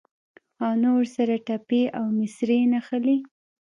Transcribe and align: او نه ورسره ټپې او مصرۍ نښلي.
او 0.63 0.71
نه 0.81 0.89
ورسره 0.95 1.35
ټپې 1.47 1.83
او 1.97 2.05
مصرۍ 2.17 2.61
نښلي. 2.71 3.17